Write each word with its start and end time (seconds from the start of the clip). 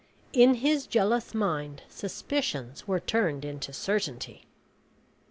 In 0.33 0.55
his 0.55 0.87
jealous 0.87 1.35
mind 1.35 1.83
suspicions 1.87 2.87
were 2.87 2.99
turned 2.99 3.45
into 3.45 3.71
certainty. 3.71 4.47